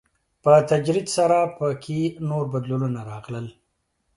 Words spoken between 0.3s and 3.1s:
په تدريج سره په کې نور بدلونونه